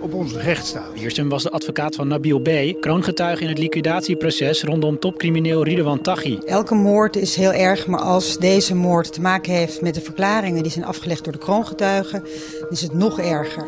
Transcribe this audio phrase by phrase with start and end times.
[0.00, 0.92] op onze rechtsstaat.
[0.94, 6.38] Wiersum was de advocaat van Nabil B., kroongetuige in het liquidatieproces rondom topcrimineel Ridwan Taghi.
[6.46, 10.62] Elke moord is heel erg, maar als deze moord te maken heeft met de verklaringen
[10.62, 12.24] die zijn afgelegd door de kroongetuigen,
[12.70, 13.66] is het nog erger.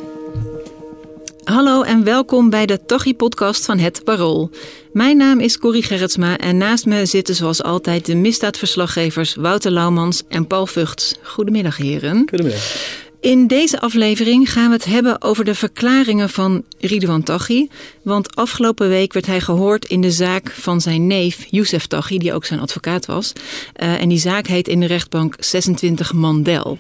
[1.45, 4.51] Hallo en welkom bij de Taghi-podcast van Het Parool.
[4.93, 10.23] Mijn naam is Corrie Gerritsma en naast me zitten zoals altijd de misdaadverslaggevers Wouter Laumans
[10.29, 11.15] en Paul Vugts.
[11.23, 12.27] Goedemiddag heren.
[12.29, 13.09] Goedemiddag.
[13.21, 17.69] In deze aflevering gaan we het hebben over de verklaringen van Ridwan Taghi.
[18.03, 22.33] Want afgelopen week werd hij gehoord in de zaak van zijn neef Youssef Taghi, die
[22.33, 23.33] ook zijn advocaat was.
[23.77, 26.79] Uh, en die zaak heet in de rechtbank 26 Mandel.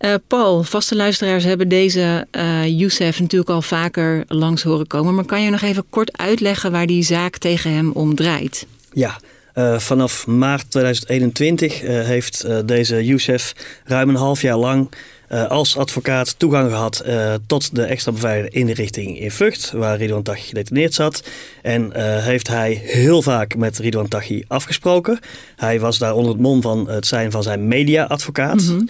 [0.00, 5.14] Uh, Paul, vaste luisteraars hebben deze uh, Youssef natuurlijk al vaker langs horen komen.
[5.14, 8.66] Maar kan je nog even kort uitleggen waar die zaak tegen hem om draait?
[8.92, 9.20] Ja,
[9.78, 13.52] vanaf maart 2021 heeft deze Youssef
[13.84, 14.88] ruim een half jaar lang
[15.34, 20.22] uh, als advocaat toegang gehad uh, tot de extra beveiligde inrichting in Vught, waar Ridwan
[20.22, 21.22] Taghi gedetineerd zat.
[21.62, 25.18] En uh, heeft hij heel vaak met Ridwan Taghi afgesproken.
[25.56, 28.62] Hij was daar onder het mom van het zijn van zijn media-advocaat.
[28.62, 28.88] Mm -hmm.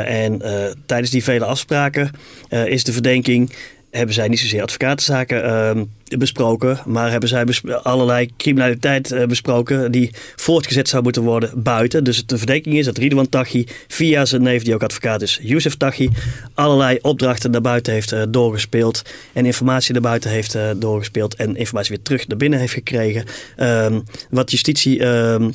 [0.00, 0.42] en
[0.86, 2.10] tijdens die vele afspraken
[2.48, 3.52] is de verdenking
[3.96, 5.82] hebben zij niet zozeer advocatenzaken uh,
[6.18, 7.46] besproken, maar hebben zij
[7.82, 12.04] allerlei criminaliteit uh, besproken die voortgezet zou moeten worden buiten.
[12.04, 15.76] Dus de verdenking is dat Ridwan Taghi via zijn neef, die ook advocaat is, Youssef
[15.76, 16.08] Taghi,
[16.54, 21.56] allerlei opdrachten naar buiten heeft uh, doorgespeeld en informatie naar buiten heeft uh, doorgespeeld en
[21.56, 23.24] informatie weer terug naar binnen heeft gekregen.
[23.58, 25.52] Um, wat justitie um,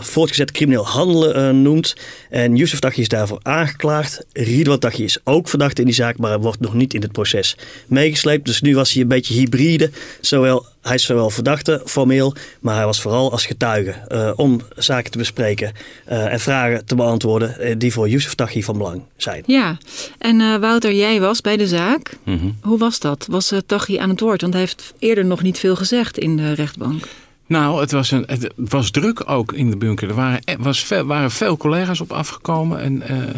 [0.00, 1.96] voortgezet crimineel handelen noemt.
[2.30, 4.26] En Youssef Taghi is daarvoor aangeklaagd.
[4.32, 7.56] Ridwan Taghi is ook verdacht in die zaak, maar wordt nog niet in het proces
[7.86, 8.46] meegesleept.
[8.46, 9.85] Dus nu was hij een beetje hybride.
[10.20, 15.10] Zowel, hij is zowel verdachte formeel, maar hij was vooral als getuige uh, om zaken
[15.10, 15.72] te bespreken
[16.08, 19.42] uh, en vragen te beantwoorden uh, die voor Youssef Taghi van belang zijn.
[19.46, 19.78] Ja,
[20.18, 22.16] en Wouter, jij was bij de zaak.
[22.24, 22.56] Mm -hmm.
[22.62, 23.26] Hoe was dat?
[23.30, 24.40] Was Taghi aan het woord?
[24.40, 27.06] Want hij heeft eerder nog niet veel gezegd in de rechtbank.
[27.48, 30.08] Nou, het was, een, het was druk ook in de bunker.
[30.08, 32.80] Er waren, was veel, waren veel collega's op afgekomen.
[32.80, 33.28] En, uh,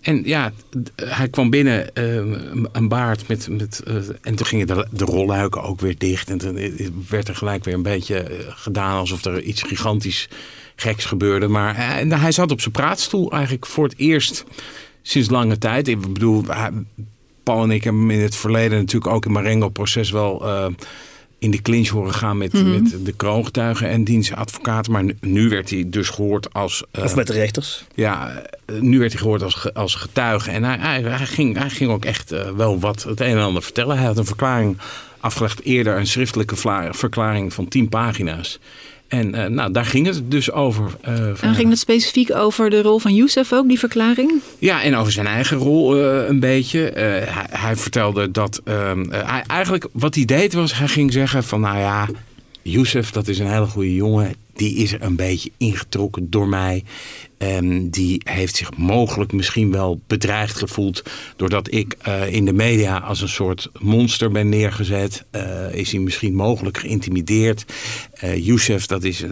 [0.00, 0.52] en ja,
[0.96, 3.48] hij kwam binnen, uh, een baard met...
[3.48, 6.30] met uh, en toen gingen de, de rolluiken ook weer dicht.
[6.30, 6.58] En toen
[7.08, 10.28] werd er gelijk weer een beetje gedaan alsof er iets gigantisch
[10.76, 11.48] geks gebeurde.
[11.48, 14.44] Maar hij, hij zat op zijn praatstoel eigenlijk voor het eerst
[15.02, 15.88] sinds lange tijd.
[15.88, 16.44] Ik bedoel,
[17.42, 20.46] Paul en ik hebben in het verleden natuurlijk ook in Marengo-proces wel
[21.44, 22.82] in de clinch horen gaan met, mm -hmm.
[22.82, 24.92] met de kroongetuigen en dienstadvocaten.
[24.92, 26.84] Maar nu, nu, werd hij dus gehoord als...
[26.92, 27.84] Uh, of met de rechters.
[27.94, 28.42] Ja,
[28.80, 30.50] nu werd hij gehoord als, als getuige.
[30.50, 33.42] En hij, hij, hij, ging, hij ging ook echt uh, wel wat het een en
[33.42, 33.96] ander vertellen.
[33.96, 34.76] Hij had een verklaring
[35.20, 36.56] afgelegd eerder, een schriftelijke
[36.90, 38.58] verklaring van tien pagina's.
[39.14, 40.96] En uh, nou, daar ging het dus over.
[41.08, 44.32] Uh, en ging het specifiek over de rol van Youssef ook, die verklaring?
[44.58, 46.90] Ja, en over zijn eigen rol uh, een beetje.
[46.94, 48.60] Hij, hij, vertelde dat...
[48.64, 51.60] Ehm, hij, eigenlijk wat hij deed was, hij ging zeggen van...
[51.60, 52.08] Nou ja,
[52.62, 54.34] Youssef, dat is een hele goede jongen.
[54.54, 56.84] Die is een beetje ingetrokken door mij.
[57.44, 61.02] Um, die heeft zich mogelijk misschien wel bedreigd gevoeld.
[61.36, 65.24] doordat ik uh, in de media als een soort monster ben neergezet.
[65.32, 67.64] Uh, is hij misschien mogelijk geïntimideerd.
[68.24, 69.24] Uh, Youssef, dat is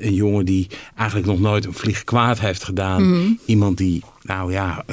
[0.00, 3.02] een jongen die eigenlijk nog nooit een vlieg kwaad heeft gedaan.
[3.02, 3.38] Mm -hmm.
[3.44, 4.84] Iemand die, nou ja,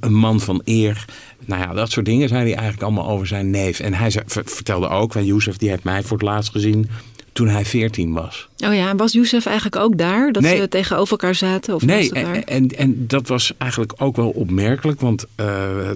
[0.00, 1.04] een man van eer.
[1.44, 3.80] Nou ja, dat soort dingen zei hij eigenlijk allemaal over zijn neef.
[3.80, 6.88] En hij vertelde ook, want Youssef die heeft mij voor het laatst gezien
[7.36, 8.48] toen hij 14 was.
[8.64, 10.32] Oh ja, en was Youssef eigenlijk ook daar?
[10.32, 10.56] Dat nee.
[10.56, 11.74] ze tegenover elkaar zaten?
[11.74, 15.00] Of nee, en, en, en, dat was eigenlijk ook wel opmerkelijk.
[15.00, 15.46] Want uh,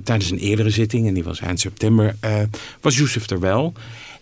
[0.05, 2.37] tijdens een eerdere zitting, en die was eind september, uh,
[2.81, 3.73] was Youssef er wel.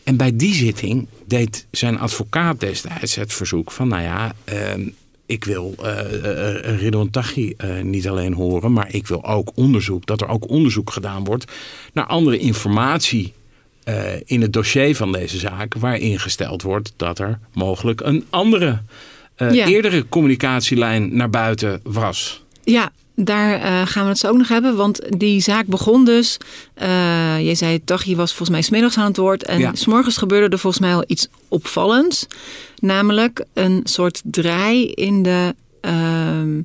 [0.03, 3.89] En bij die zitting deed zijn advocaat destijds het verzoek van...
[3.89, 4.87] nou ja, uh,
[5.29, 8.73] ik wil uh, Ridwan Taghi uh, niet alleen horen...
[8.73, 11.53] maar ik wil ook onderzoek, dat er ook onderzoek gedaan wordt...
[11.93, 13.33] naar andere informatie
[13.89, 13.95] uh,
[14.25, 18.83] in het dossier van deze zaak, waarin gesteld wordt dat er mogelijk een andere,
[19.37, 19.67] uh, ja.
[19.67, 22.45] eerdere communicatielijn naar buiten was.
[22.65, 22.91] Ja,
[23.25, 24.77] daar uh, gaan we het zo ook nog hebben.
[24.77, 26.37] Want die zaak begon dus.
[26.83, 29.45] Uh, je zei, Taghi was volgens mij smiddags aan het woord.
[29.45, 29.71] En ja.
[29.75, 32.27] s'morgens gebeurde er volgens mij al iets opvallends.
[32.77, 35.55] Namelijk een soort draai in de.
[35.81, 36.65] Uh,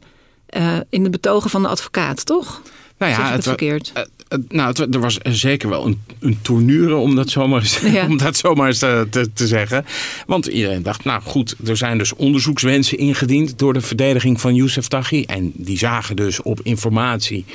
[0.54, 2.62] eh, in het betogen van de advocaat, toch?
[2.98, 3.92] Nou ja, het wa- verkeerd?
[4.34, 7.80] Eh, eh, nou, het er was zeker wel een, een tournure, om dat zomaar, eens-
[7.80, 8.06] Ja.
[8.10, 9.86] om dat zomaar eens te, te, te zeggen.
[10.26, 14.88] Want iedereen dacht, nou goed, er zijn dus onderzoekswensen ingediend door de verdediging van Youssef
[14.88, 15.24] Taghi.
[15.24, 17.46] En die zagen dus op informatie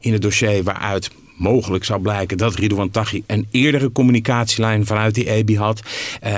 [0.00, 5.30] in het dossier waaruit mogelijk zou blijken dat Ridouan Taghi een eerdere communicatielijn vanuit die
[5.30, 5.82] EBI had.
[6.20, 6.34] Eh,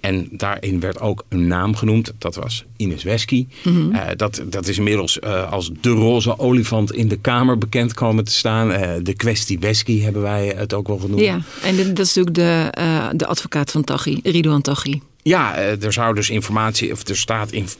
[0.00, 2.12] en daarin werd ook een naam genoemd.
[2.18, 3.46] Dat was Ines Wesky.
[3.92, 8.24] Eh, dat, dat is inmiddels eh, als de roze olifant in de Kamer bekend komen
[8.24, 8.68] te staan.
[9.02, 11.20] De kwestie Wesky hebben wij het ook wel genoemd.
[11.20, 12.72] Ja, en dat is natuurlijk de,
[13.16, 15.00] de advocaat van Taghi, Ridouan Taghi.
[15.22, 17.76] Ja, er zou dus informatie, of er staat inf-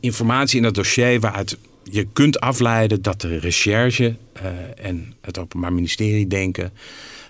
[0.00, 1.56] informatie in het dossier waaruit
[1.90, 4.44] je kunt afleiden dat de recherche eh,
[4.76, 6.72] en het Openbaar Ministerie denken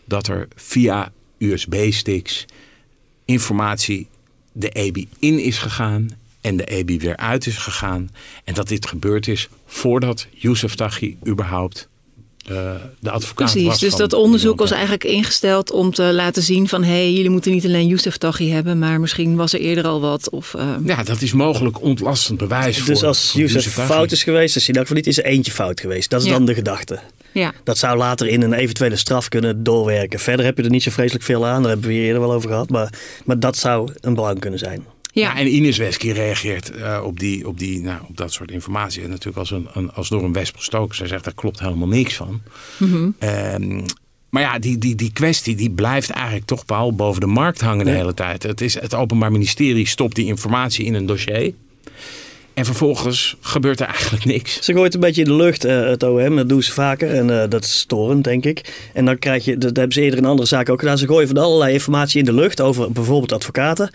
[0.04, 2.44] dat er via USB-sticks
[3.24, 4.08] informatie
[4.52, 6.10] de EBI in is gegaan
[6.40, 8.10] en de EBI weer uit is gegaan.
[8.44, 11.88] En dat dit gebeurd is voordat Youssef Taghi überhaupt
[12.46, 13.78] de advocaat Precies, was.
[13.78, 16.82] dus van dat onderzoek was eigenlijk ingesteld om te laten zien van...
[16.82, 18.78] hé, hey, jullie moeten niet alleen Youssef Taghi hebben...
[18.78, 20.30] maar misschien was er eerder al wat.
[20.30, 24.22] Of, eh, Ja, dat is mogelijk ontlastend bewijs Dus voor als voor Youssef fout is
[24.22, 26.10] geweest, is hij in elk geval niet, is er eentje fout geweest.
[26.10, 26.32] Dat is Ja.
[26.32, 26.98] dan de gedachte.
[27.32, 27.52] ja.
[27.64, 30.18] Dat zou later in een eventuele straf kunnen doorwerken.
[30.18, 32.32] Verder heb je er niet zo vreselijk veel aan, daar hebben we hier eerder wel
[32.32, 32.70] over gehad.
[32.70, 32.92] Maar,
[33.24, 34.84] maar dat zou een belang kunnen zijn.
[35.20, 35.22] Ja.
[35.22, 39.02] Ja, en Ines Wesky reageert eh, op, die, op, die, nou, op dat soort informatie.
[39.02, 40.96] En natuurlijk als, een, een, als door een wesp gestoken.
[40.96, 42.42] Zij zegt, daar klopt helemaal niks van.
[42.78, 43.10] Mhm.
[43.18, 43.80] Ehm,
[44.30, 47.84] maar ja, die, die, die kwestie die blijft eigenlijk toch wel boven de markt hangen
[47.84, 47.96] de Ja.
[47.96, 48.42] hele tijd.
[48.42, 51.52] Het, is, het Openbaar Ministerie stopt die informatie in een dossier.
[52.54, 54.62] En vervolgens gebeurt er eigenlijk niks.
[54.64, 57.10] Ze gooit een beetje in de lucht, eh, het OM, dat doen ze vaker.
[57.10, 58.88] En eh, dat is storend, denk ik.
[58.92, 60.98] En dan krijg je, dat hebben ze eerder in andere zaken ook gedaan.
[60.98, 63.90] Ze gooien van allerlei informatie in de lucht over bijvoorbeeld advocaten.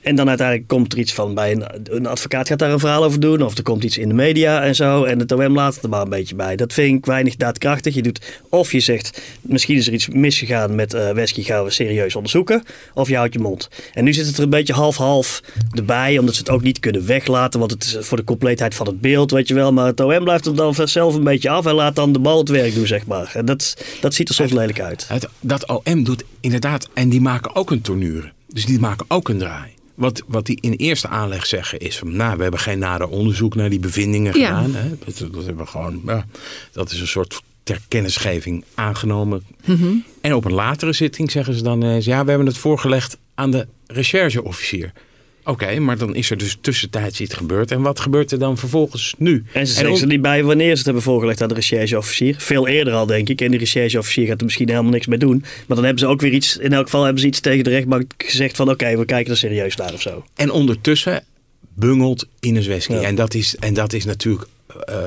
[0.00, 3.04] En dan uiteindelijk komt er iets van bij een, een advocaat gaat daar een verhaal
[3.04, 3.42] over doen.
[3.42, 5.04] Of er komt iets in de media en zo.
[5.04, 6.56] En het OM laat het er maar een beetje bij.
[6.56, 7.94] Dat vind ik weinig daadkrachtig.
[7.94, 11.70] Je doet, of je zegt, misschien is er iets misgegaan met eh Wesky, gaan we
[11.70, 12.62] serieus onderzoeken.
[12.94, 13.68] Of je houdt je mond.
[13.92, 16.18] En nu zit het er een beetje half-half erbij.
[16.18, 17.60] Omdat ze het ook niet kunnen weglaten.
[17.60, 19.72] Want het is voor de compleetheid van het beeld, weet je wel.
[19.72, 21.66] Maar het OM blijft er dan zelf een beetje af.
[21.66, 23.32] En laat dan de bal het werk doen, zeg maar.
[23.34, 25.08] En dat, dat ziet er soms lelijk uit.
[25.08, 28.32] Het, dat OM doet inderdaad, en die maken ook een tournure.
[28.46, 29.78] Dus die maken ook een draai.
[30.00, 33.54] Wat, wat die in eerste aanleg zeggen is van, nou, we hebben geen nader onderzoek
[33.54, 34.46] naar die bevindingen Ja.
[34.46, 34.74] gedaan.
[34.74, 34.88] Hè.
[35.04, 36.26] Dat, dat hebben we gewoon, ja,
[36.72, 39.42] dat is een soort ter kennisgeving aangenomen.
[39.64, 39.92] Mhm.
[40.20, 43.50] En op een latere zitting zeggen ze dan, eens, ja, we hebben het voorgelegd aan
[43.50, 44.92] de rechercheofficier.
[45.44, 47.70] Oké, maar dan is er dus tussentijds iets gebeurd.
[47.70, 49.44] En wat gebeurt er dan vervolgens nu?
[49.52, 52.34] En ze zeggen er niet bij wanneer ze het hebben voorgelegd aan de rechercheofficier.
[52.38, 53.40] Veel eerder al, denk ik.
[53.40, 55.38] En de rechercheofficier gaat er misschien helemaal niks mee doen.
[55.40, 57.70] Maar dan hebben ze ook weer iets, in elk geval hebben ze iets tegen de
[57.70, 60.24] rechtbank gezegd van oké, we kijken er serieus naar of zo.
[60.34, 61.24] En ondertussen
[61.74, 62.92] bungelt Ines Wesky.
[62.92, 63.00] Ja.
[63.00, 64.46] En, dat is, en dat is natuurlijk
[64.86, 64.98] eh,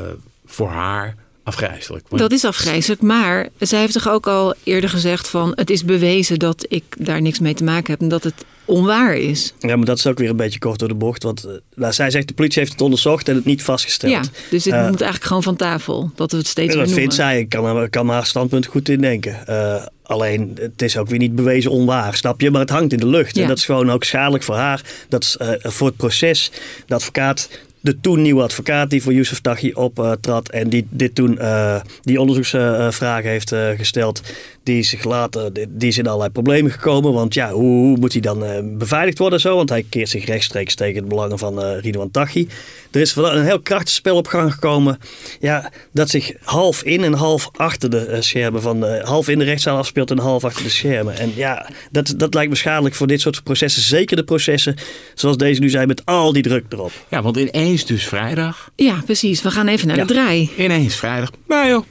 [0.45, 2.05] voor haar afgrijzelijk.
[2.09, 5.51] Dat is afgrijzelijk, maar zij heeft toch ook al eerder gezegd van...
[5.55, 9.15] het is bewezen dat ik daar niks mee te maken heb en dat het onwaar
[9.15, 9.53] is.
[9.59, 11.23] Ja, maar dat is ook weer een beetje kort door de bocht.
[11.23, 14.11] Want eh, nou, zij zegt de politie heeft het onderzocht en het niet vastgesteld.
[14.11, 16.11] Ja, dus dit Eh, moet eigenlijk gewoon van tafel.
[16.15, 17.39] Dat we het steeds En weer dat vindt zij.
[17.39, 19.47] Ik kan, kan haar standpunt goed indenken.
[19.47, 22.51] Eh alleen, het is ook weer niet bewezen onwaar, snap je?
[22.51, 23.35] Maar het hangt in de lucht.
[23.35, 23.41] Ja.
[23.41, 24.81] En dat is gewoon ook schadelijk voor haar.
[25.09, 26.51] Dat is voor het proces.
[26.85, 27.49] De advocaat,
[27.83, 30.49] de toen nieuwe advocaat die voor Youssef Taghi optrad...
[30.49, 34.21] en die dit toen eh, die onderzoeksvragen heeft eh, gesteld...
[34.63, 37.13] die zich later, die, is in allerlei problemen gekomen.
[37.13, 39.55] Want ja, hoe, moet hij dan eh, beveiligd worden zo?
[39.55, 42.47] Want hij keert zich rechtstreeks tegen de belangen van eh Ridwan Taghi.
[42.93, 44.99] Er is een heel krachtig spel op gang gekomen.
[45.39, 49.39] Ja, dat zich half in en half achter de eh, schermen van eh, half in
[49.39, 51.17] de rechtszaal afspeelt en half achter de schermen.
[51.17, 53.81] En ja, dat, dat lijkt me schadelijk voor dit soort processen.
[53.81, 54.75] Zeker de processen
[55.13, 56.91] zoals deze nu zijn met al die druk erop.
[57.09, 57.37] Ja, want
[57.73, 58.71] ineens dus vrijdag.
[58.75, 59.41] Ja, precies.
[59.41, 60.05] We gaan even naar Ja.
[60.05, 60.49] de draai.
[60.57, 61.31] Ineens vrijdag.
[61.47, 61.83] Nou joh,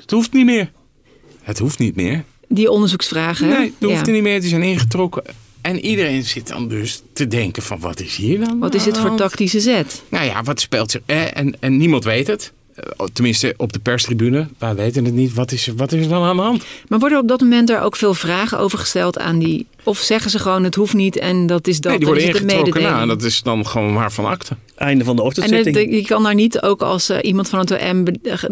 [0.00, 0.70] het hoeft niet meer.
[1.42, 2.24] Het hoeft niet meer.
[2.48, 3.48] Die onderzoeksvragen.
[3.48, 4.12] Nee, dat hoeft Ja.
[4.12, 4.40] niet meer.
[4.40, 5.22] Die zijn ingetrokken.
[5.60, 8.58] En iedereen zit dan dus te denken van wat is hier dan?
[8.58, 10.02] Wat is dit voor tactische zet?
[10.08, 11.00] Nou ja, wat speelt zich...
[11.06, 12.52] En, en niemand weet het.
[12.82, 14.48] Eh, Tenminste, op de perstribune.
[14.58, 15.34] Wij weten het niet.
[15.34, 16.64] Wat is, wat is er dan aan de hand?
[16.88, 19.66] Maar worden op dat moment er ook veel vragen over gesteld aan die...
[19.84, 21.90] Of zeggen ze gewoon het hoeft niet en dat is dat.
[21.90, 22.92] nee, die dan worden is het een ingetrokken.
[22.92, 24.56] Nou, dat is dan gewoon maar van akte.
[24.76, 25.76] Einde van de En ochtendzitting.
[25.76, 28.04] het- je kan daar niet ook als eh, iemand van het OM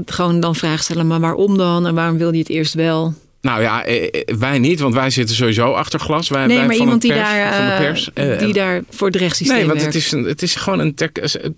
[0.06, 1.06] gewoon dan vragen stellen...
[1.06, 3.14] maar waarom dan en waarom wil je het eerst wel?
[3.40, 6.28] Nou ja, eh, eh, wij niet, want wij zitten sowieso achter glas.
[6.28, 8.10] Wij, Nee, wij maar van iemand het die pers, daar, van de eh, pers.
[8.44, 9.94] Die daar voor het rechtssysteem Nee, want werkt.
[9.94, 10.94] het is, een, het is gewoon een...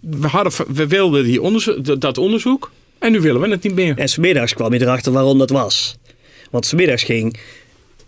[0.00, 3.98] we, hadden, we wilden die onderzoek, dat onderzoek en nu willen we het niet meer.
[3.98, 5.96] En smiddags kwam je erachter waarom dat was.
[6.50, 7.38] Want smiddags ging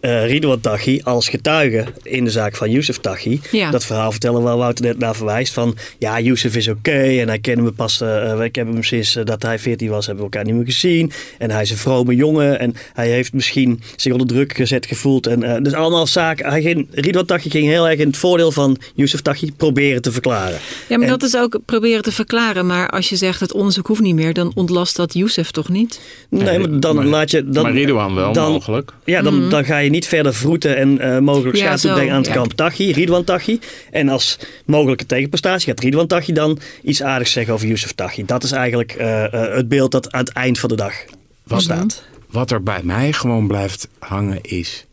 [0.05, 3.41] uh, Ridwan Taghi als getuige in de zaak van Youssef Taghi.
[3.51, 3.71] Ja.
[3.71, 5.53] Dat verhaal vertellen waar Wouter net naar verwijst.
[5.53, 8.01] Van ja, Youssef is oké en hij kennen we pas.
[8.01, 11.13] Uh, ik heb hem sinds dat hij 14 was, hebben we elkaar niet meer gezien.
[11.39, 15.27] En hij is een vrome jongen en hij heeft misschien zich onder druk gezet gevoeld.
[15.27, 16.51] En, dus allemaal zaken.
[16.51, 20.13] Hij ging, Ridwan Taghi ging heel erg in het voordeel van Youssef Taghi proberen te
[20.13, 20.59] verklaren.
[20.89, 22.67] Ja, maar dat is ook proberen te verklaren.
[22.67, 26.01] Maar als je zegt het onderzoek hoeft niet meer, dan ontlast dat Youssef toch niet?
[26.29, 27.49] Nee, maar dan maar, laat je.
[27.49, 28.93] Dan, maar Ridwan wel, dan, mogelijk.
[29.05, 29.51] Ja, dan, mm.
[29.51, 32.35] dan ga je niet verder vroeten en uh, mogelijk ja, schaamte brengen aan het ja.
[32.35, 33.59] kamp Taghi, Ridwan Taghi.
[33.91, 38.25] En als mogelijke tegenprestatie gaat Ridwan Taghi dan iets aardigs zeggen over Youssef Taghi.
[38.25, 40.95] Dat is eigenlijk uh, uh, het beeld dat aan het eind van de dag
[41.43, 42.05] wat, staat.
[42.31, 44.87] Wat er bij mij gewoon blijft hangen is.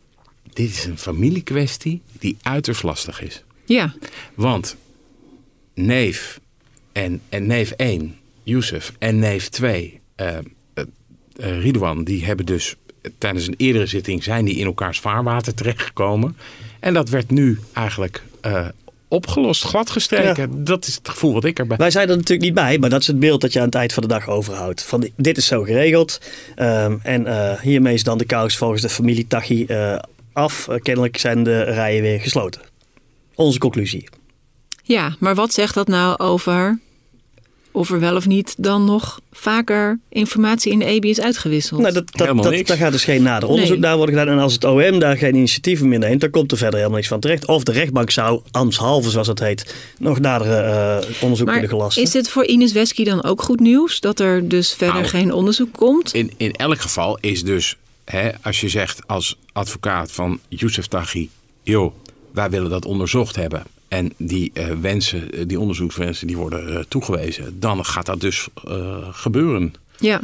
[0.52, 3.44] Dit is een familiekwestie die uiterst lastig is.
[3.64, 3.94] Ja.
[4.34, 4.76] Want
[5.74, 6.40] neef
[6.92, 10.26] en, en neef 1, Youssef, en neef 2, uh,
[10.76, 12.76] uh, Ridwan, die hebben dus
[13.18, 16.36] tijdens een eerdere zitting zijn die in elkaars vaarwater terechtgekomen.
[16.80, 18.66] En dat werd nu eigenlijk uh,
[19.08, 20.50] opgelost, gladgestreken.
[20.50, 20.56] Ja.
[20.64, 21.76] Dat is het gevoel wat ik erbij...
[21.76, 23.74] Wij zijn er natuurlijk niet bij, maar dat is het beeld dat je aan het
[23.74, 24.82] eind van de dag overhoudt.
[24.82, 26.20] Van dit is zo geregeld.
[26.56, 29.98] Um, en uh, hiermee is dan de kous volgens de familie Tachi uh,
[30.32, 30.68] af.
[30.82, 32.60] kennelijk zijn de rijen weer gesloten.
[33.34, 34.08] Onze conclusie.
[34.82, 36.80] Ja, maar wat zegt dat nou over
[37.72, 41.80] of er wel of niet dan nog vaker informatie in de EBI is uitgewisseld.
[41.80, 43.80] Nou, dat, dat, dat, daar gaat dus geen nader onderzoek nee.
[43.80, 44.34] naar worden gedaan.
[44.34, 47.08] En als het OM daar geen initiatieven meer neemt, dan komt er verder helemaal niks
[47.08, 47.46] van terecht.
[47.46, 52.02] Of de rechtbank zou, ambtshalve zoals dat heet, nog nadere uh, onderzoek maar kunnen gelasten.
[52.02, 54.00] Is dit voor Ines Wesky dan ook goed nieuws?
[54.00, 56.14] Dat er dus verder nou, geen onderzoek komt?
[56.14, 61.30] In, in elk geval is dus, hè, als je zegt als advocaat van Youssef Taghi,
[61.62, 61.94] joh,
[62.32, 63.62] wij willen dat onderzocht hebben.
[63.92, 67.60] En die uh, wensen, die onderzoekswensen, die worden uh, toegewezen.
[67.60, 69.74] Dan gaat dat dus uh, gebeuren.
[69.98, 70.20] Ja.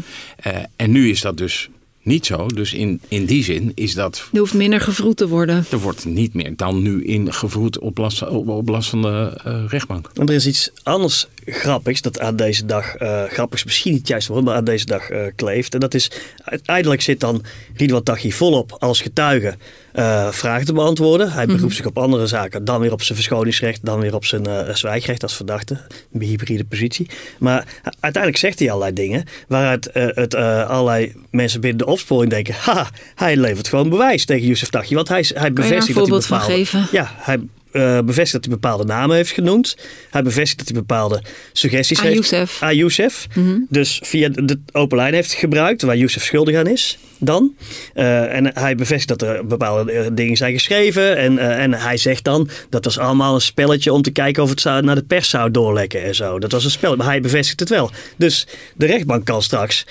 [0.76, 1.68] en nu is dat dus
[2.02, 2.46] niet zo.
[2.46, 4.28] Dus in, in die zin is dat...
[4.32, 5.64] Er hoeft minder gevroed te worden.
[5.70, 9.26] Er wordt niet meer dan nu in gevroed op last, op, op last van de
[9.68, 10.10] rechtbank.
[10.14, 12.94] En er is iets anders grappigs dat aan deze dag,
[13.28, 15.74] grappigs misschien niet juist woord, maar aan deze dag kleeft.
[15.74, 16.10] En dat is,
[16.44, 17.44] uiteindelijk zit dan
[17.76, 19.56] Ridwan Taghi volop als getuige
[19.98, 21.26] uh, vragen te beantwoorden.
[21.26, 21.76] Hij beroept mm -hmm.
[21.76, 22.64] zich op andere zaken.
[22.64, 23.84] Dan weer op zijn verschoningsrecht.
[23.84, 25.80] Dan weer op zijn uh, zwijgrecht als verdachte.
[26.12, 27.10] Een hybride positie.
[27.38, 29.24] Maar uiteindelijk zegt hij allerlei dingen.
[29.48, 32.54] Waaruit uh, het allerlei mensen binnen de opsporing denken.
[32.58, 34.94] Ha, hij levert gewoon bewijs tegen Youssef Taghi.
[34.94, 36.88] Want hij, hij bevestigt dat hij geven?
[36.90, 37.38] Ja, hij
[37.72, 39.76] uh, bevestigt dat hij bepaalde namen heeft genoemd.
[40.10, 41.22] Hij bevestigt dat hij bepaalde
[41.52, 42.16] suggesties aan heeft.
[42.16, 42.62] Youssef.
[42.62, 43.26] Aan Youssef.
[43.34, 43.66] Mm -hmm.
[43.68, 46.98] Dus via de open lijn heeft gebruikt waar Youssef schuldig aan is.
[47.20, 47.54] Dan.
[47.94, 51.16] Uh, en hij bevestigt dat er bepaalde dingen zijn geschreven.
[51.16, 54.50] En, uh, en hij zegt dan dat was allemaal een spelletje om te kijken of
[54.50, 56.38] het zou, naar de pers zou doorlekken en zo.
[56.38, 56.96] Dat was een spel.
[56.96, 57.90] Maar hij bevestigt het wel.
[58.16, 58.46] Dus
[58.76, 59.86] de rechtbank kan straks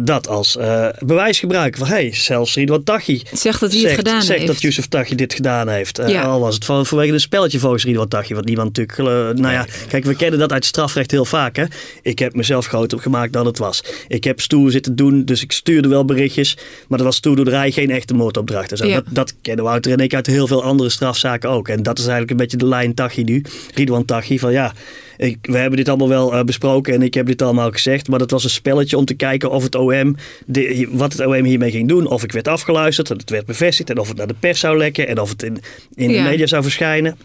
[0.00, 0.58] dat als
[0.98, 1.78] bewijs gebruiken.
[1.78, 4.52] Van hey, zelfs Ridwan Taghi zegt dat hij zegt, het gedaan zegt heeft.
[4.52, 6.00] dat Youssef Taghi dit gedaan heeft.
[6.06, 6.22] Ja.
[6.22, 8.34] Al was het van, vanwege een spelletje volgens Ridwan Taghi.
[8.34, 9.38] Wat niemand natuurlijk...
[9.38, 11.56] nou ja, kijk, we kennen dat uit strafrecht heel vaak.
[11.56, 11.64] Hè?
[12.02, 13.84] Ik heb mezelf groter gemaakt dan het was.
[14.08, 16.56] Ik heb stoer zitten doen, dus ik stuurde wel berichtjes.
[16.88, 18.78] Maar dat was stoerdoerderij, geen echte moordopdracht.
[18.78, 18.94] Ja.
[18.94, 21.68] Dat, dat kennen Wouter en ik uit heel veel andere strafzaken ook.
[21.68, 23.44] En dat is eigenlijk een beetje de lijn Taghi nu.
[23.74, 24.72] Ridwan van ja...
[25.16, 28.08] Ik, we hebben dit allemaal wel uh, besproken en ik heb dit allemaal gezegd.
[28.08, 31.44] Maar dat was een spelletje om te kijken of het OM, de, wat het OM
[31.44, 32.06] hiermee ging doen.
[32.06, 33.90] Of ik werd afgeluisterd en het werd bevestigd.
[33.90, 35.58] En of het naar de pers zou lekken en of het in,
[35.94, 36.22] in Ja.
[36.22, 37.16] de media zou verschijnen.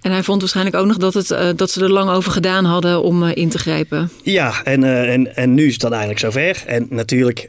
[0.00, 2.64] En hij vond waarschijnlijk ook nog dat, het, uh, dat ze er lang over gedaan
[2.64, 4.10] hadden om uh, in te grijpen.
[4.22, 6.62] Ja, en, uh, en, en nu is het dan eindelijk zover.
[6.66, 7.48] En natuurlijk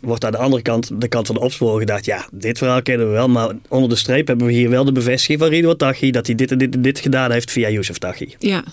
[0.00, 2.04] wordt aan de andere kant, de kant van de opsporing gedacht...
[2.04, 4.92] ja, dit verhaal kennen we wel, maar onder de streep hebben we hier wel de
[4.92, 6.10] bevestiging van Ridwan Taghi...
[6.10, 8.34] dat hij dit en dit en dit gedaan heeft via Youssef Taghi.
[8.38, 8.64] Ja.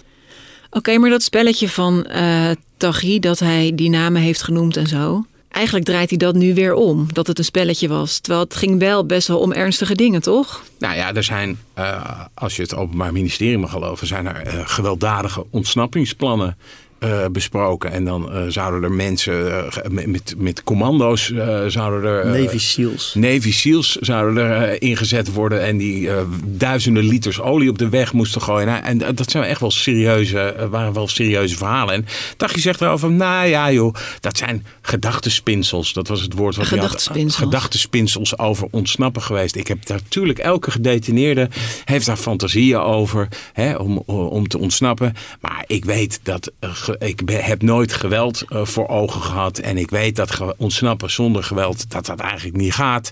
[0.72, 5.26] Oké, maar dat spelletje van uh, Taghi, dat hij die namen heeft genoemd en zo...
[5.50, 8.20] Eigenlijk draait hij dat nu weer om, dat het een spelletje was.
[8.20, 10.64] Terwijl het ging wel best wel om ernstige dingen, toch?
[10.80, 14.08] Nou ja, er zijn, uh, als je het Openbaar Ministerie mag geloven...
[14.08, 16.58] zijn er uh, gewelddadige ontsnappingsplannen
[17.00, 17.91] uh, besproken.
[17.91, 21.34] En dan uh, zouden er mensen uh, met, met commando's
[21.68, 22.41] zouden er...
[22.41, 23.13] Navy SEALs.
[23.13, 25.63] Navy SEALs zouden er ingezet worden.
[25.63, 26.10] En die
[26.46, 28.68] duizenden liters olie op de weg moesten gooien.
[28.68, 31.94] Nou, en dat zijn echt wel serieuze, waren wel serieuze verhalen.
[31.94, 32.06] En
[32.38, 35.94] Taghi zegt erover nou ja joh, dat zijn gedachtenspinsels.
[35.94, 37.10] Dat was het woord wat hij had.
[37.27, 39.56] Gedachtenspinsels over ontsnappen geweest.
[39.56, 41.50] Ik heb natuurlijk, elke gedetineerde
[41.86, 45.13] heeft daar fantasieën over hè, om, om te ontsnappen.
[45.41, 46.51] Maar ik weet dat
[46.98, 49.58] ik heb nooit geweld uh, voor ogen gehad.
[49.58, 53.10] En ik weet dat ontsnappen zonder geweld, dat dat eigenlijk niet gaat.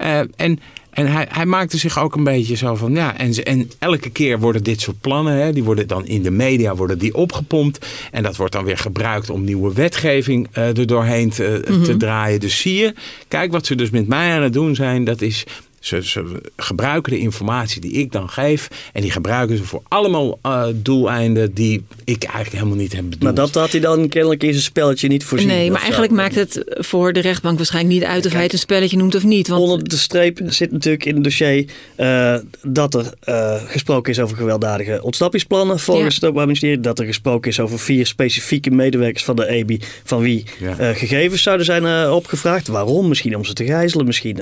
[0.00, 0.60] Uh, en
[0.90, 4.38] en hij, hij maakte zich ook een beetje zo van, ja, en, en elke keer
[4.38, 7.86] worden dit soort plannen, hè, die worden dan in de media worden die opgepompt.
[8.10, 11.84] En dat wordt dan weer gebruikt om nieuwe wetgeving uh, er doorheen te, mm -hmm.
[11.84, 12.40] te draaien.
[12.40, 12.94] Dus zie je,
[13.28, 15.44] kijk wat ze dus met mij aan het doen zijn, dat is
[15.80, 18.68] Ze, ze gebruiken de informatie die ik dan geef.
[18.92, 23.22] En die gebruiken ze voor allemaal uh, doeleinden die ik eigenlijk helemaal niet heb bedoeld.
[23.22, 25.48] Maar dat had hij dan kennelijk in zijn spelletje niet voorzien.
[25.48, 28.58] Nee, maar eigenlijk maakt het voor de rechtbank waarschijnlijk niet uit of hij het een
[28.58, 29.48] spelletje noemt of niet.
[29.48, 29.62] Want...
[29.62, 31.64] Onder de streep zit natuurlijk in het dossier
[31.96, 36.14] uh, dat er uh, gesproken is over gewelddadige ontsnappingsplannen volgens ja.
[36.14, 36.80] het Openbaar Ministerie.
[36.80, 40.94] Dat er gesproken is over vier specifieke medewerkers van de EBI van wie ja.
[40.94, 42.68] gegevens zouden zijn opgevraagd.
[42.68, 43.08] Waarom?
[43.08, 44.40] Misschien om ze te gijzelen, misschien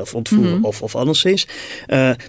[0.00, 0.64] of ontvoeren mm -hmm.
[0.72, 1.46] Of, of anderszins.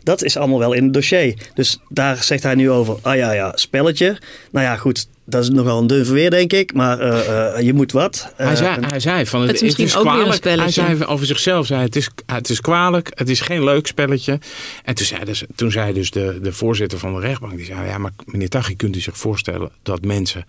[0.03, 1.33] dat is allemaal wel in het dossier.
[1.53, 4.17] Dus daar zegt hij nu over, ah ja, ja, spelletje.
[4.51, 6.73] Nou ja, goed, dat is nogal een dun verweer, denk ik.
[6.73, 8.33] Maar uh, uh, je moet wat.
[8.39, 10.43] Uh, hij, zei, hij zei van het, het is, het is kwalijk.
[10.43, 13.11] Hij zei over zichzelf, zei, het, is, het is kwalijk.
[13.13, 14.39] Het is geen leuk spelletje.
[14.83, 17.55] En toen zei dus, toen zei dus de, de voorzitter van de rechtbank.
[17.55, 20.45] Die zei, ja maar meneer Taghi, kunt u zich voorstellen dat mensen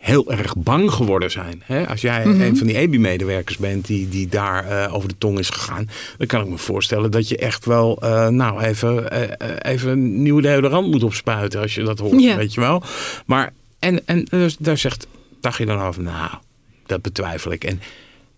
[0.00, 1.62] heel erg bang geworden zijn.
[1.64, 1.88] Hè?
[1.88, 2.40] Als jij mm -hmm.
[2.40, 5.88] een van die EBI-medewerkers bent die, die daar uh, over de tong is gegaan,
[6.18, 10.22] dan kan ik me voorstellen dat je echt wel, uh, nou, even, uh, even een
[10.22, 12.82] nieuwe deodorant moet opspuiten als je dat hoort, weet je wel.
[13.26, 15.06] Maar, en, en dus, daar zegt
[15.40, 16.30] dacht je dan over, nou,
[16.86, 17.64] dat betwijfel ik.
[17.64, 17.80] En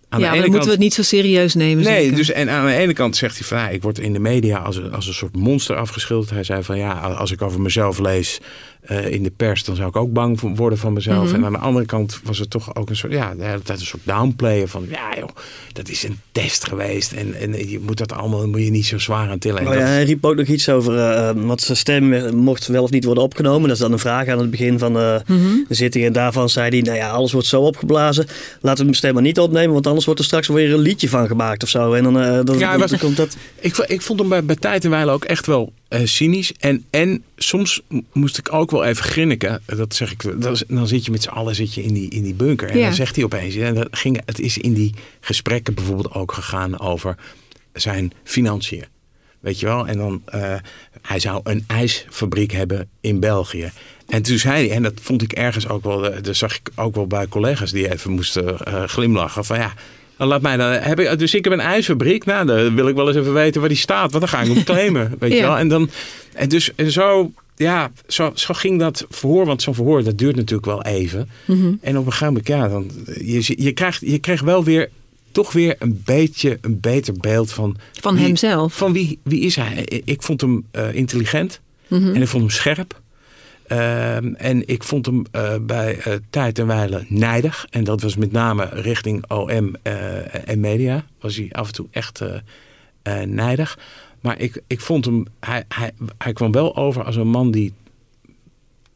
[0.09, 1.85] aan ja, dan moeten kant, we het niet zo serieus nemen.
[1.85, 2.17] Nee, zeker.
[2.17, 4.59] dus en aan de ene kant zegt hij van ja, ik word in de media
[4.59, 6.31] als als een soort monster afgeschilderd.
[6.31, 8.41] Hij zei van ja, als ik over mezelf lees
[8.91, 11.25] uh, in de pers, dan zou ik ook bang worden van mezelf.
[11.25, 11.35] Mm-hmm.
[11.35, 13.81] En aan de andere kant was het toch ook een soort, ja, de hele tijd
[13.81, 15.29] een soort downplayen van ja joh,
[15.73, 18.99] dat is een test geweest en, en je moet dat allemaal, moet je niet zo
[18.99, 19.67] zwaar aan tillen.
[19.67, 22.91] Oh ja, hij riep ook nog iets over uh, wat zijn stem mocht wel of
[22.91, 23.63] niet worden opgenomen.
[23.63, 25.65] Dat is dan een vraag aan het begin van uh, mm-hmm.
[25.69, 26.05] de zitting.
[26.05, 28.27] En daarvan zei hij, nou ja, alles wordt zo opgeblazen.
[28.61, 31.09] Laten we mijn stem maar niet opnemen, want anders wordt er straks weer een liedje
[31.09, 31.93] van gemaakt of zo.
[31.93, 33.37] En dan, uh, dan, ja, was, komt dat...
[33.61, 36.53] Ik, ik vond hem bij, bij Tijd en Weilen ook echt wel uh, cynisch.
[36.53, 37.83] En, en soms
[38.13, 39.63] moest ik ook wel even grinniken.
[39.67, 40.43] Dat zeg ik.
[40.43, 42.69] Dat is, dan zit je met z'n allen zit je in, die, in die bunker.
[42.69, 42.85] En ja.
[42.85, 43.55] dan zegt hij opeens.
[43.55, 47.17] En dat ging, het is in die gesprekken bijvoorbeeld ook gegaan over
[47.73, 48.85] zijn financiën.
[49.41, 49.87] Weet je wel?
[49.87, 50.55] En dan, uh,
[51.03, 53.73] hij zou een ijsfabriek hebben in België.
[54.09, 56.95] En toen zei hij, en dat vond ik ergens ook wel, dat zag ik ook
[56.95, 59.45] wel bij collega's die even moesten uh, glimlachen.
[59.45, 59.75] Van ja,
[60.23, 62.25] dan laat mij dan, heb ik, dus ik heb een ijsfabriek.
[62.25, 64.13] Nou, dan wil ik wel eens even weten waar die staat.
[64.13, 65.15] Want dan ga ik hem claimen.
[65.19, 65.37] Weet ja.
[65.37, 65.59] je wel?
[65.59, 65.91] En, dan,
[66.33, 69.47] en, dus, en zo, ja, zo, zo ging dat verhoor.
[69.47, 71.29] Want zo'n verhoor, dat duurt natuurlijk wel even.
[71.45, 71.79] Mm-hmm.
[71.81, 72.91] En op een gegeven moment, ja, dan,
[73.25, 74.91] je, je, krijgt, je kreeg wel weer
[75.33, 77.77] toch weer een beetje een beter beeld van...
[78.01, 78.77] Van wie, hemzelf.
[78.77, 80.03] Van wie, wie is hij?
[80.05, 81.61] Ik vond hem uh, intelligent.
[81.89, 82.15] Mm-hmm.
[82.15, 83.01] En ik vond hem scherp.
[83.73, 87.67] Uh, en ik vond hem uh, bij uh, Tijd en Weilen nijdig.
[87.71, 89.75] En dat was met name richting OM
[90.45, 91.05] en media.
[91.21, 92.23] Was hij af en toe echt
[93.25, 93.79] nijdig.
[94.21, 97.73] Maar ik, ik vond hem, hij, hij, hij kwam wel over als een man die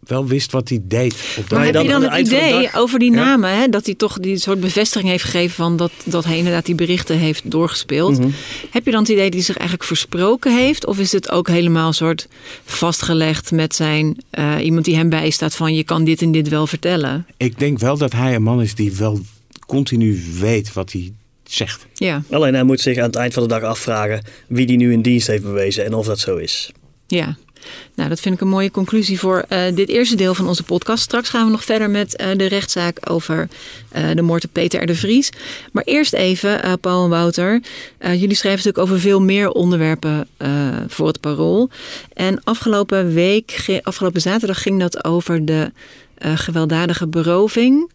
[0.09, 1.15] wel wist wat hij deed.
[1.39, 3.57] Op maar heb je dan het idee over die namen, ja?
[3.57, 6.75] hè, dat hij toch die soort bevestiging heeft gegeven van dat, dat hij inderdaad die
[6.75, 8.17] berichten heeft doorgespeeld.
[8.17, 8.35] Mm-hmm.
[8.71, 10.87] Heb je dan het idee dat hij zich eigenlijk versproken heeft?
[10.87, 12.29] Of is het ook helemaal soort
[12.65, 16.67] vastgelegd met zijn uh, iemand die hem bijstaat van je kan dit en dit wel
[16.67, 17.27] vertellen?
[17.37, 19.21] Ik denk wel dat hij een man is die wel
[19.67, 21.13] continu weet wat hij
[21.45, 21.87] zegt.
[21.95, 22.23] Ja.
[22.31, 25.03] Alleen hij moet zich aan het eind van de dag afvragen wie die nu in
[25.03, 26.73] dienst heeft bewezen en of dat zo is.
[27.07, 27.37] Ja.
[27.95, 31.03] Nou, dat vind ik een mooie conclusie voor uh, dit eerste deel van onze podcast.
[31.03, 33.49] Straks gaan we nog verder met uh, de rechtszaak over
[33.97, 34.87] uh, de moord op Peter R.
[34.87, 35.31] de Vries.
[35.73, 37.61] Maar eerst even, Paul en Wouter.
[38.01, 40.29] jullie schrijven natuurlijk over veel meer onderwerpen
[40.87, 41.71] voor het parool.
[42.13, 45.73] En afgelopen week, afgelopen zaterdag, ging dat over de
[46.19, 47.91] gewelddadige beroving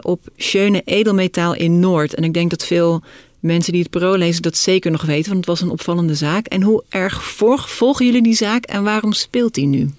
[0.00, 2.14] op Schöne Edelmetaal in Noord.
[2.14, 3.02] En ik denk dat veel
[3.40, 6.46] mensen die het pro lezen dat zeker nog weten, want het was een opvallende zaak.
[6.46, 7.24] En hoe erg
[7.66, 9.90] volgen jullie die zaak en waarom speelt die nu?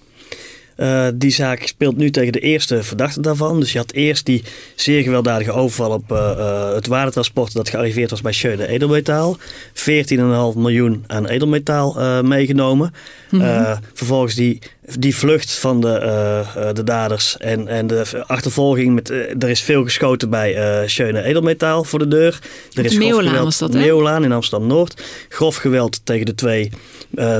[0.78, 3.60] Uh, die zaak speelt nu tegen de eerste verdachte daarvan.
[3.60, 4.44] Dus je had eerst die
[4.76, 9.38] zeer gewelddadige overval op uh, uh, het waardetransport dat gearriveerd was bij Schöne Edelmetaal.
[9.38, 9.44] 14,5
[10.56, 12.94] miljoen aan edelmetaal meegenomen.
[13.30, 13.80] Mm-hmm.
[13.94, 14.60] vervolgens die,
[15.00, 18.94] die vlucht van de, de daders en, en de achtervolging.
[18.94, 22.40] Met, er is veel geschoten bij Schöne Edelmetaal voor de deur.
[22.74, 23.80] Er is Meeuwlaan was dat, hè?
[23.80, 25.04] Meeuwlaan in Amsterdam-Noord.
[25.30, 26.72] Grof geweld tegen de twee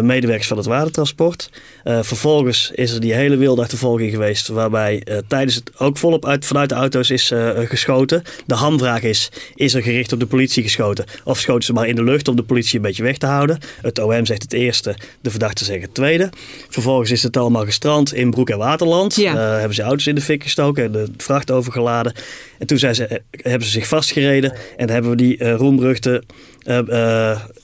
[0.02, 1.50] medewerkers van het waardetransport.
[1.84, 4.48] vervolgens is er die hele wilde achtervolging geweest.
[4.48, 8.24] Waarbij uh, tijdens het ook volop uit, vanuit de auto's is uh, geschoten.
[8.46, 11.06] De hamvraag is: is er gericht op de politie geschoten?
[11.24, 13.60] Of schoten ze maar in de lucht om de politie een beetje weg te houden?
[13.82, 16.30] Het OM zegt het eerste, de verdachte zegt het tweede.
[16.70, 19.16] Vervolgens is het allemaal gestrand in Broek en Waterland.
[19.16, 19.34] Ja.
[19.34, 22.14] Uh, hebben ze auto's in de fik gestoken en de vracht overgeladen.
[22.60, 26.24] En toen zijn ze, hebben ze zich vastgereden en hebben we die roemruchte
[26.66, 26.80] uh,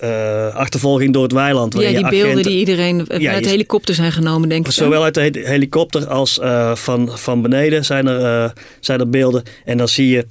[0.04, 1.74] uh, achtervolging door het weiland.
[1.74, 4.72] Ja, die agenten, beelden die iedereen ja, uit de helikopter zijn genomen, denk ik.
[4.72, 6.40] Zowel uit de helikopter als
[6.74, 9.44] van, van beneden zijn er, zijn er beelden.
[9.66, 10.26] En dan zie je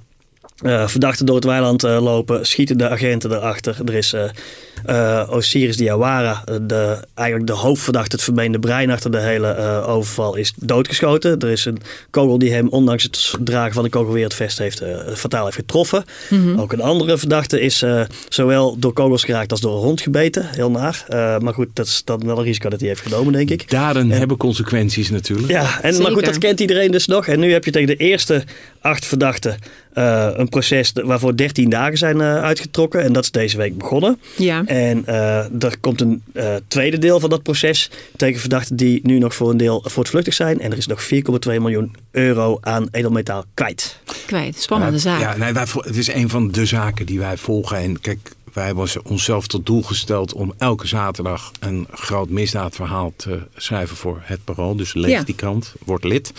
[0.65, 3.77] uh, verdachten door het weiland uh, lopen, schieten de agenten erachter.
[3.85, 9.83] Er is uh, Osiris Diawara, de, eigenlijk de hoofdverdachte, het vermeende brein achter de hele
[9.87, 11.39] overval, is doodgeschoten.
[11.39, 11.79] Er is een
[12.11, 14.83] kogel die hem, ondanks het dragen van de kogel weer het vest heeft,
[15.15, 16.05] fataal heeft getroffen.
[16.29, 16.61] Mm-hmm.
[16.61, 17.85] Ook een andere verdachte is
[18.29, 20.47] zowel door kogels geraakt als door een hond gebeten.
[20.55, 21.05] Heel naar.
[21.41, 23.71] maar goed, dat is dan wel een risico dat hij heeft genomen, denk ik.
[23.71, 25.49] Daden hebben consequenties natuurlijk.
[25.49, 27.27] Ja, en, maar goed, dat kent iedereen dus nog.
[27.27, 28.45] En nu heb je tegen de eerste
[28.81, 29.59] acht verdachten
[29.99, 33.03] uh, een proces waarvoor 13 dagen zijn uh, uitgetrokken.
[33.03, 34.21] En dat is deze week begonnen.
[34.37, 34.65] Ja.
[34.65, 36.23] En uh, er komt een
[36.69, 40.61] tweede deel van dat proces tegen verdachten die nu nog voor een deel voortvluchtig zijn.
[40.61, 43.99] En er is nog 4,2 miljoen euro aan edelmetaal kwijt.
[44.27, 45.21] Kwijt, spannende zaak.
[45.21, 47.77] Ja, nee, wij, het is een van de zaken die wij volgen.
[47.77, 48.19] En kijk,
[48.57, 54.21] wij hebben onszelf tot doel gesteld om elke zaterdag een groot misdaadverhaal te schrijven voor
[54.23, 54.77] het Parool.
[54.77, 56.33] Dus lees die krant, word lid.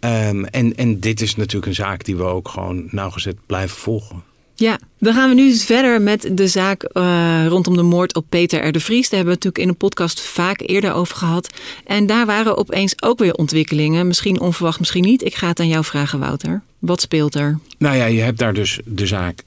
[0.00, 4.22] Um, en, en dit is natuurlijk een zaak die we ook gewoon nauwgezet blijven volgen.
[4.54, 8.66] Ja, dan gaan we nu verder met de zaak uh, rondom de moord op Peter
[8.66, 8.72] R.
[8.72, 9.08] de Vries.
[9.08, 11.48] Daar hebben we natuurlijk in een podcast vaak eerder over gehad.
[11.84, 14.06] En daar waren opeens ook weer ontwikkelingen.
[14.06, 15.24] Misschien onverwacht, misschien niet.
[15.24, 16.62] Ik ga het aan jou vragen, Wouter.
[16.78, 17.58] Wat speelt er?
[17.78, 19.42] Nou ja, je hebt daar dus de zaak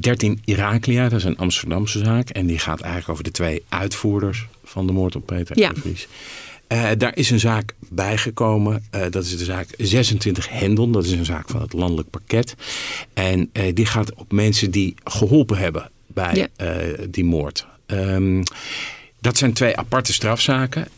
[0.00, 2.28] 13 Iraklia, dat is een Amsterdamse zaak.
[2.28, 5.72] En die gaat eigenlijk over de twee uitvoerders van de moord op Peter ja.
[5.74, 6.08] Vries.
[6.68, 8.84] Uh, daar is een zaak bijgekomen.
[8.94, 10.92] Uh, dat is de zaak 26 Hendon.
[10.92, 12.54] Dat is een zaak van het landelijk pakket.
[13.14, 16.76] En uh, die gaat op mensen die geholpen hebben bij ja.
[17.10, 17.66] die moord.
[17.86, 18.42] Um,
[19.20, 20.88] dat zijn twee aparte strafzaken.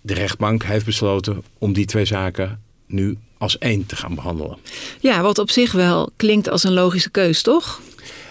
[0.00, 4.56] De rechtbank heeft besloten om die twee zaken nu als één te gaan behandelen.
[5.00, 7.80] Ja, wat op zich wel klinkt als een logische keus, toch?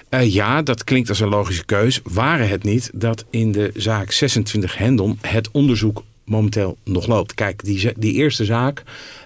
[0.09, 1.99] Uh, ja, dat klinkt als een logische keus.
[2.03, 7.33] Waren het niet dat in de zaak 26 Hendon het onderzoek momenteel nog loopt.
[7.33, 8.83] Kijk, die, die eerste zaak,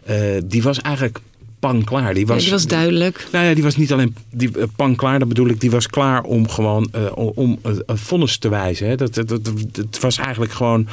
[0.09, 0.15] uh,
[0.45, 1.19] die was eigenlijk
[1.59, 2.13] pan klaar.
[2.13, 3.27] Die was, ja, die was duidelijk.
[3.31, 5.87] Nou ja, die was niet alleen die, uh, pan klaar, dat bedoel ik, die was
[5.87, 8.87] klaar om gewoon uh, om een vonnis te wijzen.
[8.87, 8.95] Hè.
[8.95, 10.87] Dat, dat, dat, het was eigenlijk gewoon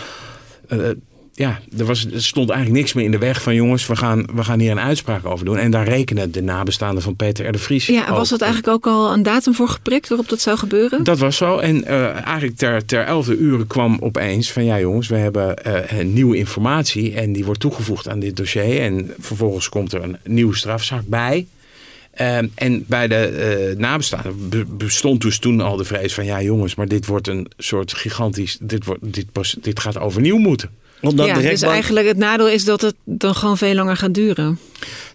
[1.39, 4.27] ja, er, was, er stond eigenlijk niks meer in de weg van jongens, we gaan,
[4.35, 5.59] we gaan hier een uitspraak over doen.
[5.59, 7.53] En daar rekenen de nabestaanden van Peter R.
[7.53, 7.87] de Vries.
[7.87, 11.05] Ja, was dat eigenlijk ook al een datum voor geprikt waarop dat zou gebeuren?
[11.05, 11.59] Dat was zo.
[11.59, 16.05] En uh, eigenlijk ter, ter elfde uren kwam opeens van ja jongens, we hebben uh,
[16.05, 18.81] nieuwe informatie en die wordt toegevoegd aan dit dossier.
[18.81, 21.47] En vervolgens komt er een nieuwe strafzaak bij.
[22.21, 26.75] Uh, en bij de uh, nabestaanden bestond dus toen al de vrees van ja jongens,
[26.75, 29.27] maar dit wordt een soort gigantisch, dit, wordt, dit,
[29.61, 33.75] dit gaat overnieuw moeten ja, dus eigenlijk het nadeel is dat het dan gewoon veel
[33.75, 34.59] langer gaat duren.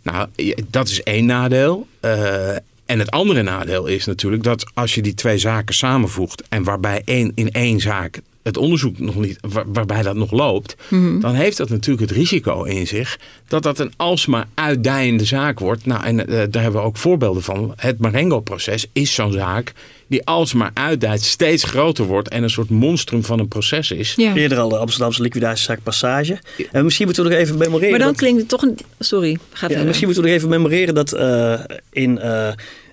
[0.01, 0.27] Nou,
[0.67, 1.87] dat is één nadeel.
[2.01, 2.49] Uh,
[2.85, 7.01] en het andere nadeel is natuurlijk dat als je die twee zaken samenvoegt en waarbij
[7.05, 11.19] één, in één zaak het onderzoek nog niet, waarbij dat nog loopt, mhm.
[11.19, 15.85] dan heeft dat natuurlijk het risico in zich dat dat een alsmaar uitdijende zaak wordt.
[15.85, 17.73] Nou, en uh, daar hebben we ook voorbeelden van.
[17.75, 19.73] Het Marengo-proces is zo'n zaak
[20.07, 24.13] die alsmaar uitdijt, steeds groter wordt en een soort monstrum van een proces is.
[24.15, 24.35] Ja.
[24.35, 26.39] Eerder al de Amsterdamse liquidatiezaak Passage.
[26.71, 27.91] En misschien moeten we nog even memoreren.
[27.91, 28.77] Maar dan klinkt het toch een.
[28.99, 31.59] Sorry, ga ja, Misschien moeten we nog even memoreren dat uh,
[31.91, 32.19] in.
[32.23, 32.51] Uh,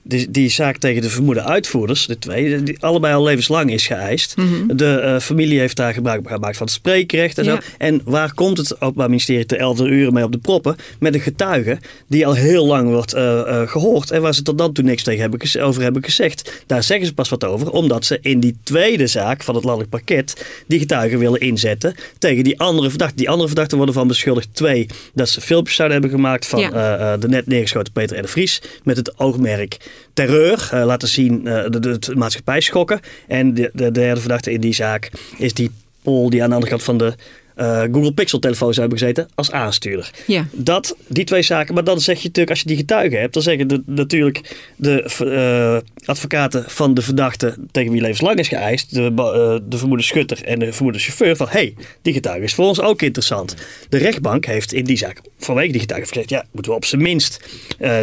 [0.08, 4.36] die, die zaak tegen de vermoede uitvoerders, de twee, die allebei al levenslang is geëist.
[4.36, 4.76] Mhm.
[4.76, 7.58] De uh, familie heeft daar gebruik gemaakt van het spreekrecht en zo.
[7.78, 10.76] En waar komt het Openbaar Ministerie te 11 uur mee op de proppen?
[10.98, 14.58] Met een getuige die al heel lang wordt uh, uh, gehoord en waar ze tot
[14.58, 16.62] dan toe niks tegen hebben, over hebben gezegd.
[16.66, 19.90] Daar zeggen ze pas wat over, omdat ze in die tweede zaak van het landelijk
[19.90, 23.16] pakket die getuige willen inzetten tegen die andere verdachten.
[23.16, 27.16] Die andere verdachten worden van beschuldigd twee, dat ze filmpjes zouden hebben gemaakt van ja.
[27.16, 29.76] de net neergeschoten Peter en de Vries met het oogmerk
[30.12, 33.00] terreur, uh, laten zien uh, de, de, maatschappij schokken.
[33.26, 35.70] En de, de derde verdachte in die zaak is die
[36.02, 37.14] Pol die aan de andere kant van de
[37.58, 40.10] uh, Google Pixel telefoons hebben gezeten als aanstuurder.
[40.26, 40.46] Ja.
[40.52, 41.74] Dat, die twee zaken.
[41.74, 45.10] Maar dan zeg je natuurlijk, als je die getuigen hebt, dan zeggen de, natuurlijk de
[45.22, 50.44] uh, advocaten van de verdachte tegen wie levenslang is geëist, de, uh, de vermoede schutter
[50.44, 53.54] en de vermoede chauffeur, van hé, hey, die getuige is voor ons ook interessant.
[53.88, 57.02] De rechtbank heeft in die zaak vanwege die getuige gezegd, ja, moeten we op zijn
[57.02, 57.40] minst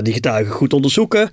[0.01, 1.29] die getuigen goed onderzoeken.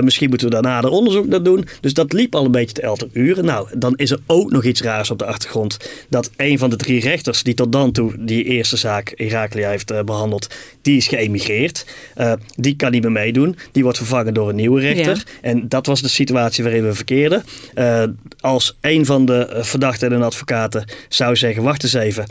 [0.00, 1.68] misschien moeten we daarna de onderzoek naar doen.
[1.80, 3.44] Dus dat liep al een beetje te 11 uur.
[3.44, 5.76] Nou, dan is er ook nog iets raars op de achtergrond.
[6.08, 9.90] Dat een van de drie rechters die tot dan toe die eerste zaak Iraklia heeft
[9.90, 11.86] uh, behandeld, die is geëmigreerd.
[12.16, 13.56] Uh, die kan niet meer meedoen.
[13.72, 15.16] Die wordt vervangen door een nieuwe rechter.
[15.16, 15.22] Ja.
[15.40, 17.44] En dat was de situatie waarin we verkeerden.
[17.74, 18.02] Uh,
[18.40, 22.26] als een van de verdachten en advocaten zou zeggen, wacht eens even,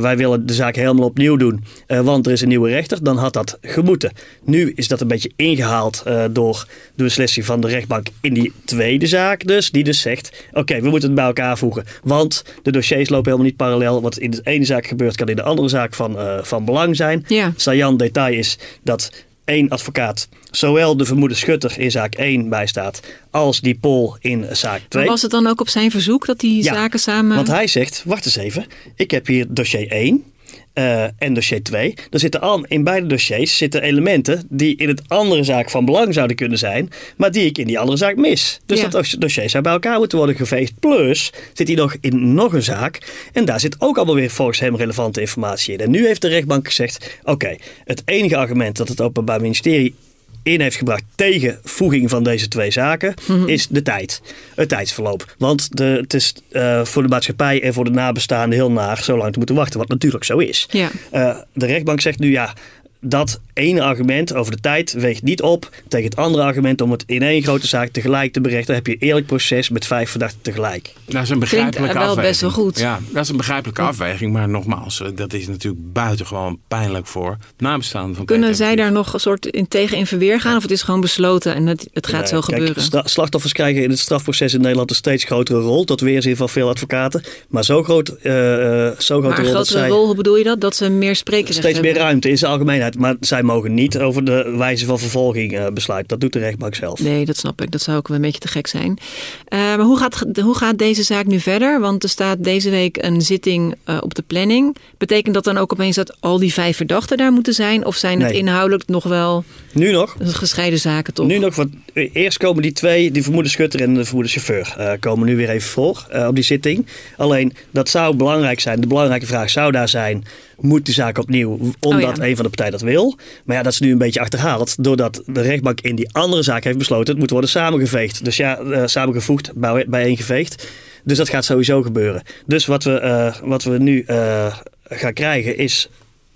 [0.00, 3.32] wij willen de zaak helemaal opnieuw doen, want er is een nieuwe rechter, dan had
[3.32, 4.12] dat gemoeten.
[4.44, 9.06] Nu is dat een beetje ingehaald door de beslissing van de rechtbank in die tweede
[9.06, 13.08] zaak dus, die dus zegt, oké, we moeten het bij elkaar voegen, want de dossiers
[13.08, 15.94] lopen helemaal niet parallel, wat in de ene zaak gebeurt, kan in de andere zaak
[15.94, 17.24] van, uh, van belang zijn.
[17.26, 17.52] Ja.
[17.56, 19.10] Sajan detail is dat
[19.44, 24.80] één advocaat zowel de vermoede schutter in zaak 1 bijstaat als die Pol in zaak
[24.88, 25.02] 2.
[25.02, 27.36] Maar was het dan ook op zijn verzoek dat die Ja, zaken samen...
[27.36, 30.24] Want hij zegt, wacht eens even, ik heb hier dossier 1
[30.72, 31.94] eh, en dossier 2.
[32.10, 36.14] Er zitten al, in beide dossiers zitten elementen die in het andere zaak van belang
[36.14, 38.60] zouden kunnen zijn, maar die ik in die andere zaak mis.
[38.66, 38.88] Dus Ja.
[38.88, 40.72] dat dossier zou bij elkaar moeten worden geveegd.
[40.80, 42.98] Plus zit hij nog in nog een zaak
[43.32, 45.80] en daar zit ook allemaal weer volgens hem relevante informatie in.
[45.80, 49.94] En nu heeft de rechtbank gezegd, oké, het enige argument dat het Openbaar Ministerie
[50.42, 53.14] in heeft gebracht tegen voeging van deze twee zaken
[53.46, 54.22] is de tijd.
[54.54, 55.34] Het tijdsverloop.
[55.38, 59.16] Want de, het is eh, voor de maatschappij en voor de nabestaanden heel naar zo
[59.16, 59.78] lang te moeten wachten.
[59.78, 60.68] Wat natuurlijk zo is.
[60.70, 60.90] Ja.
[61.10, 62.54] Eh, de rechtbank zegt nu ja.
[63.04, 67.04] Dat ene argument over de tijd weegt niet op tegen het andere argument om het
[67.06, 68.66] in één grote zaak tegelijk te berechten.
[68.66, 70.92] Dan heb je een eerlijk proces met vijf verdachten tegelijk.
[71.06, 72.26] Dat is een begrijpelijke wel afweging.
[72.26, 72.78] best wel goed.
[72.78, 74.32] Ja, dat is een begrijpelijke afweging.
[74.32, 78.92] Maar nogmaals, eh, dat is natuurlijk buitengewoon pijnlijk voor nabestaanden van Kunnen Peter zij daar
[78.92, 80.56] nog een soort in tegen in verweer gaan?
[80.56, 83.10] Of het is gewoon besloten en het, het gaat Nee, zo kijk, gebeuren?
[83.10, 85.84] slachtoffers krijgen in het strafproces in Nederland een steeds grotere rol.
[85.84, 87.22] Tot weerzin van veel advocaten.
[87.48, 89.88] Maar zo groot, eh, eh, zo grote Maar een rol dat grotere zij...
[89.88, 90.60] rol, hoe bedoel je dat?
[90.60, 92.02] Dat ze meer spreekrecht steeds meer hebben?
[92.02, 92.91] ruimte in zijn algemeenheid.
[92.98, 96.08] Maar zij mogen niet over de wijze van vervolging eh, besluiten.
[96.08, 97.00] Dat doet de rechtbank zelf.
[97.00, 97.70] Nee, dat snap ik.
[97.70, 98.98] Dat zou ook een beetje te gek zijn.
[99.44, 101.80] Eh, maar hoe gaat, hoe gaat deze zaak nu verder?
[101.80, 104.76] Want er staat deze week een zitting eh, op de planning.
[104.98, 107.86] Betekent dat dan ook opeens dat al die vijf verdachten daar moeten zijn?
[107.86, 110.16] Of zijn het inhoudelijk nog wel Nu nog.
[110.20, 111.26] gescheiden zaken toch?
[111.26, 115.26] Nu nog, want eerst komen die twee, die vermoede schutter en de vermoede chauffeur, komen
[115.26, 116.86] nu weer even voor op die zitting.
[117.16, 118.80] Alleen, dat zou belangrijk zijn.
[118.80, 120.24] De belangrijke vraag zou daar zijn,
[120.62, 122.24] moet die zaak opnieuw, omdat Oh ja.
[122.26, 123.18] een van de partijen dat wil.
[123.44, 126.64] Maar ja, dat is nu een beetje achterhaald, doordat de rechtbank in die andere zaak
[126.64, 128.24] heeft besloten, het moet worden samengeveegd.
[128.24, 130.68] Dus ja, eh, samengevoegd, bij- bijeengeveegd.
[131.04, 132.22] Dus dat gaat sowieso gebeuren.
[132.46, 135.88] Dus wat we, eh, wat we nu eh, gaan krijgen is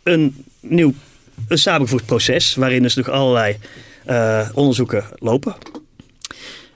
[0.03, 0.93] een nieuw
[1.49, 3.57] een samengevoegd proces, waarin dus nog allerlei
[4.55, 5.55] onderzoeken lopen.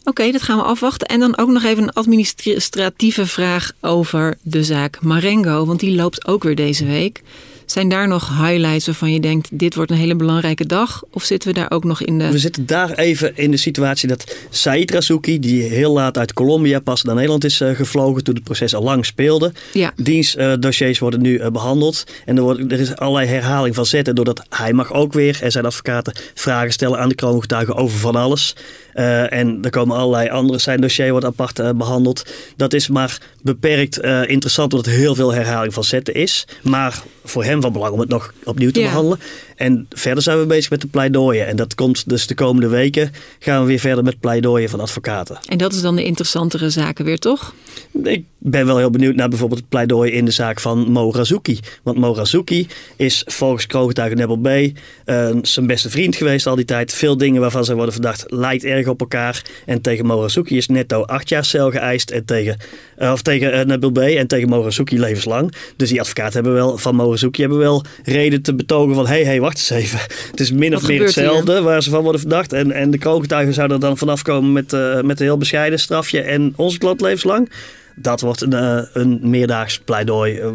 [0.04, 1.06] Oké, dat gaan we afwachten.
[1.06, 5.66] En dan ook nog even een administratieve vraag over de zaak Marengo.
[5.66, 7.22] Want die loopt ook weer deze week.
[7.70, 11.02] Zijn daar nog highlights waarvan je denkt, dit wordt een hele belangrijke dag?
[11.10, 12.30] Of zitten we daar ook nog in de...
[12.30, 16.80] We zitten daar even in de situatie dat Said Razouki, die heel laat uit Colombia
[16.80, 19.52] pas naar Nederland is eh, gevlogen toen het proces al lang speelde.
[19.72, 19.92] Ja.
[19.96, 23.86] Diens eh, dossiers worden nu eh, behandeld en er, wordt, er is allerlei herhaling van
[23.86, 27.98] zetten doordat hij mag ook weer en zijn advocaten vragen stellen aan de kroongetuigen over
[27.98, 28.54] van alles.
[28.92, 32.32] Eh, en er komen allerlei andere, zijn dossier wordt apart eh, behandeld.
[32.56, 36.46] Dat is maar beperkt eh, interessant omdat er heel veel herhaling van zetten is.
[36.62, 38.86] Maar voor hem van belang om het nog opnieuw te Ja.
[38.86, 39.18] behandelen.
[39.60, 41.46] En verder zijn we bezig met de pleidooien.
[41.46, 45.38] En dat komt dus de komende weken gaan we weer verder met pleidooien van advocaten.
[45.48, 47.54] En dat is dan de interessantere zaken weer, toch?
[48.02, 51.58] Ik ben wel heel benieuwd naar bijvoorbeeld het pleidooi in de zaak van Mo Razouki.
[51.82, 54.46] Want Mo Razouki is volgens kroongetuige Nebel B.
[54.46, 56.94] eh, zijn beste vriend geweest al die tijd.
[56.94, 59.42] Veel dingen waarvan zij worden verdacht lijkt erg op elkaar.
[59.66, 62.10] En tegen Mo Razouki is netto acht jaar cel geëist.
[62.10, 62.56] En tegen,
[62.96, 63.98] eh, of tegen eh, Nebel B.
[63.98, 65.54] En tegen Mo Razouki levenslang.
[65.76, 69.06] Dus die advocaten hebben wel, van Mo Razouki hebben wel reden te betogen van...
[69.06, 70.00] hé, hey, hey, wacht even.
[70.30, 71.06] Het is min Wat of meer hier?
[71.06, 72.52] hetzelfde waar ze van worden verdacht.
[72.52, 75.78] En, en de kroongetuigen zouden er dan vanaf komen met, eh, met een heel bescheiden
[75.78, 76.20] strafje.
[76.20, 77.50] En onze klant levenslang.
[77.94, 80.48] Dat wordt een, eh, een meerdaags pleidooi eh,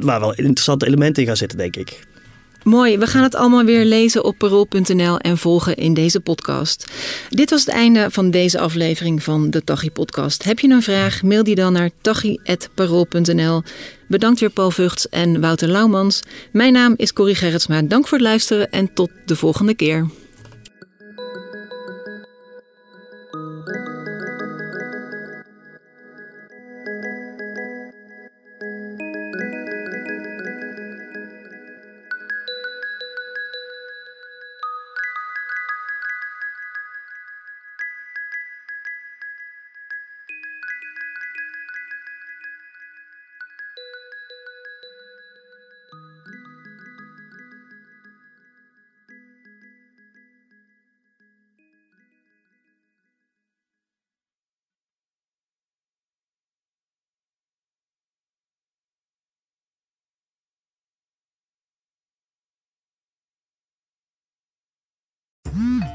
[0.00, 2.00] waar wel interessante elementen in gaan zitten, denk ik.
[2.64, 6.92] Mooi, we gaan het allemaal weer lezen op parool.nl en volgen in deze podcast.
[7.28, 10.44] Dit was het einde van deze aflevering van de Tachi podcast.
[10.44, 13.62] Heb je een vraag, mail die dan naar tachi.parool.nl.
[14.08, 16.22] Bedankt weer Paul Vugts en Wouter Laumans.
[16.52, 17.82] Mijn naam is Corrie Gerritsma.
[17.82, 20.06] Dank voor het luisteren en tot de volgende keer.